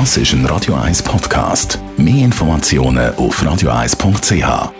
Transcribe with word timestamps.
Das 0.00 0.16
ist 0.16 0.32
ein 0.32 0.44
Radio 0.46 0.74
1 0.74 1.04
Podcast. 1.04 1.78
Mehr 1.96 2.24
Informationen 2.24 3.14
auf 3.14 3.40
radio1.ch. 3.40 4.72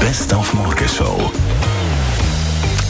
Best 0.00 0.34
auf 0.34 0.52
Morgenshow. 0.52 1.30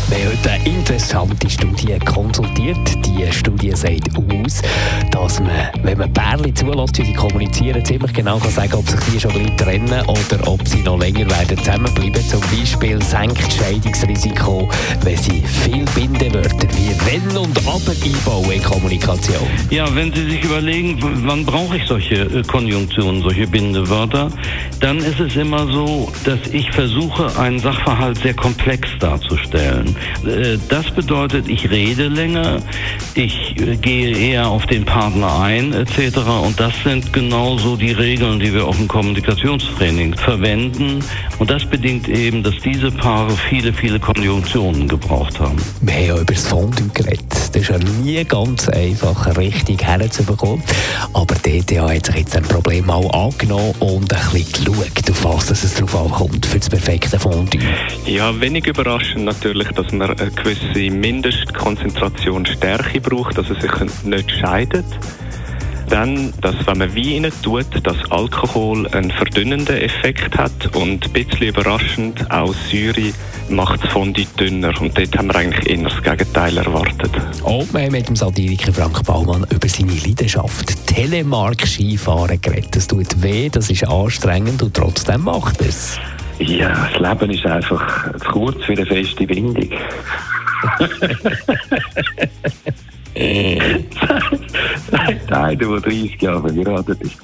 Wir 0.09 0.19
haben 0.19 0.39
heute 0.39 0.51
eine 0.51 0.65
interessante 0.67 1.51
Studie 1.51 1.99
konsultiert. 1.99 2.79
Die 3.05 3.31
Studie 3.31 3.48
sagt 3.79 4.17
aus, 4.17 4.63
dass 5.11 5.41
man, 5.41 5.51
wenn 5.83 5.99
man 5.99 6.13
Pärchen 6.13 6.55
zulässt, 6.55 6.99
wie 6.99 7.05
sie 7.05 7.13
kommunizieren, 7.13 7.85
ziemlich 7.85 8.13
genau 8.13 8.39
kann 8.39 8.51
sagen, 8.51 8.75
ob 8.75 8.89
sich 8.89 9.01
die 9.13 9.21
schon 9.21 9.33
gleich 9.33 9.57
trennen 9.57 10.03
oder 10.07 10.49
ob 10.49 10.67
sie 10.67 10.83
noch 10.83 10.99
länger 10.99 11.29
werden 11.31 11.57
zusammenbleiben. 11.59 12.23
Zum 12.29 12.41
Beispiel 12.41 13.01
senkt 13.03 13.53
Scheidungsrisiko, 13.53 14.69
wenn 15.03 15.17
sie 15.17 15.43
viel 15.43 15.85
Bindewörter 15.95 16.69
wie 16.77 16.95
wenn 17.07 17.37
und 17.37 17.59
aber 17.67 17.93
einbauen 18.05 18.51
in 18.51 18.63
Kommunikation. 18.63 19.47
Ja, 19.71 19.87
wenn 19.95 20.13
Sie 20.13 20.31
sich 20.31 20.45
überlegen, 20.45 20.99
wann 21.27 21.45
brauche 21.45 21.77
ich 21.77 21.87
solche 21.87 22.17
äh, 22.17 22.43
Konjunktionen, 22.43 23.23
solche 23.23 23.47
Bindewörter, 23.47 24.31
dann 24.81 24.99
ist 24.99 25.21
es 25.21 25.37
immer 25.37 25.67
so, 25.69 26.11
dass 26.25 26.39
ich 26.53 26.71
versuche, 26.73 27.39
einen 27.39 27.59
Sachverhalt 27.59 28.19
sehr 28.19 28.35
komplex 28.35 28.89
darzustellen. 28.99 29.95
Äh, 30.27 30.59
Das 30.69 30.91
bedeutet, 30.91 31.49
ich 31.49 31.71
rede 31.71 32.09
länger, 32.09 32.61
ich 33.15 33.55
äh, 33.61 33.68
gehe 33.77 34.17
eher 34.17 34.49
auf 34.49 34.67
den 34.67 34.85
Partner 34.85 35.41
ein, 35.41 35.73
etc. 35.73 36.19
Und 36.45 36.59
das 36.59 36.73
sind 36.83 37.13
genauso 37.13 37.77
die 37.77 37.93
Regeln, 37.93 38.41
die 38.41 38.53
wir 38.53 38.67
auch 38.67 38.79
im 38.79 38.89
Kommunikationstraining 38.89 40.15
verwenden. 40.15 41.05
Und 41.39 41.51
das 41.51 41.65
bedingt 41.65 42.09
eben, 42.09 42.43
dass 42.43 42.55
diese 42.65 42.91
Paare 42.91 43.33
viele, 43.49 43.73
viele 43.73 44.01
Konjunktionen 44.01 44.89
gebraucht 44.89 45.39
haben. 45.39 45.57
Wir 45.81 45.95
haben 45.95 46.07
ja 46.07 46.15
über 46.17 46.35
das 46.35 46.47
Fondue 46.47 46.89
geredet. 46.95 47.48
Das 47.53 47.63
ist 47.63 47.69
ja 47.71 47.79
nie 47.79 48.25
ganz 48.25 48.69
einfach, 48.69 49.37
richtig 49.37 49.83
herzubekommen. 49.85 50.63
Aber 51.13 51.35
die 51.45 51.59
ETH 51.59 51.81
hat 51.81 52.07
sich 52.07 52.17
jetzt 52.17 52.37
ein 52.37 52.43
Problem 52.43 52.87
mal 52.87 53.07
angenommen 53.11 53.75
und 53.81 54.13
ein 54.13 54.33
bisschen 54.33 54.65
geschaut, 54.65 55.11
auf 55.11 55.25
was 55.25 55.51
es 55.51 55.75
darauf 55.75 55.97
ankommt 55.97 56.47
für 56.47 56.59
das 56.59 56.69
perfekte 56.69 57.19
Fondue. 57.19 57.61
Ja, 58.07 58.39
wenig 58.41 58.67
überraschend 58.67 59.25
natürlich, 59.25 59.69
dass 59.69 59.91
man 59.93 60.11
eine 60.11 60.31
gewisse 60.31 60.95
Mindestkonzentration 60.95 62.47
Stärke 62.47 63.01
braucht, 63.01 63.39
dass 63.39 63.49
es 63.51 63.61
sich 63.61 64.05
nicht 64.05 64.31
scheidet. 64.31 64.87
Dann, 65.89 66.33
dass 66.43 66.55
wenn 66.67 66.79
man 66.79 66.95
Wein 66.95 67.25
rein 67.25 67.33
tut, 67.43 67.67
dass 67.83 67.97
Alkohol 68.11 68.87
einen 68.89 69.11
verdünnenden 69.11 69.77
Effekt 69.77 70.37
hat 70.37 70.77
und 70.77 71.05
ein 71.05 71.13
bisschen 71.13 71.49
überraschend 71.49 72.31
auch 72.31 72.55
Säure 72.71 73.13
macht 73.49 73.83
das 73.83 73.91
Fondue 73.93 74.27
dünner 74.39 74.73
und 74.81 74.99
dort 74.99 75.17
haben 75.17 75.29
wir 75.29 75.37
eigentlich 75.37 75.71
eher 75.71 75.85
das 75.85 76.03
Gegenteil 76.03 76.59
erwartet. 76.59 77.11
Und 77.43 77.73
wir 77.73 77.81
haben 77.81 77.93
mit 77.93 78.09
dem 78.09 78.17
Satiriker 78.17 78.73
Frank 78.73 79.05
Baumann 79.05 79.47
über 79.51 79.69
seine 79.69 79.93
Leidenschaft 79.93 80.87
Telemark-Skifahren 80.87 82.41
geredet. 82.41 82.77
Das 82.77 82.87
tut 82.87 83.23
weh, 83.23 83.49
das 83.49 83.71
ist 83.71 83.87
anstrengend 83.87 84.63
und 84.63 84.75
trotzdem 84.75 85.23
macht 85.23 85.61
er 85.61 85.69
es. 85.69 85.99
Ja, 86.39 86.89
das 86.93 87.01
Leben 87.01 87.31
ist 87.33 87.47
einfach 87.47 88.13
zu 88.19 88.31
kurz 88.31 88.63
für 88.65 88.73
eine 88.73 88.87
feste 88.87 89.27
Bindung. 89.27 89.71
Einer, 95.49 95.81
der 95.81 95.81
30 95.81 96.21
Jahre 96.21 96.41
verheiratet 96.43 97.01
ist. 97.01 97.17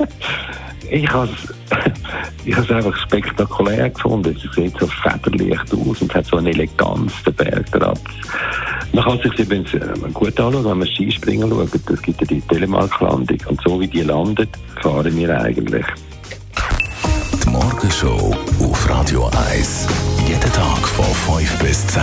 ich 0.90 1.10
habe 1.10 1.28
es 1.28 1.54
ich 2.44 2.56
has 2.56 2.70
einfach 2.70 2.96
spektakulär 2.96 3.90
gefunden. 3.90 4.34
Es 4.36 4.54
sieht 4.54 4.78
so 4.78 4.86
federleicht 4.86 5.72
aus 5.72 6.02
und 6.02 6.14
hat 6.14 6.26
so 6.26 6.36
eine 6.36 6.50
Eleganz, 6.50 7.12
der 7.24 7.32
Berg 7.32 7.70
drauf. 7.72 7.98
Man 8.92 9.04
kann 9.04 9.18
sich 9.18 9.38
übrigens 9.38 9.72
äh, 9.74 9.80
gut 10.12 10.38
anschauen, 10.38 10.64
wenn 10.64 10.78
man 10.78 10.88
Skispringen 10.88 11.50
schaut. 11.50 11.74
Es 11.74 12.02
gibt 12.02 12.20
ja 12.20 12.26
die 12.26 12.40
Telemark-Landung. 12.42 13.38
Und 13.46 13.60
so 13.62 13.80
wie 13.80 13.88
die 13.88 14.02
landet, 14.02 14.50
fahren 14.82 15.16
wir 15.16 15.40
eigentlich. 15.40 15.86
Die 17.44 17.50
Morgenshow 17.50 18.34
auf 18.60 18.90
Radio 18.90 19.30
1. 19.50 19.88
Jeden 20.26 20.52
Tag 20.52 20.88
von 20.88 21.38
5 21.38 21.58
bis 21.58 21.86
10. 21.88 22.02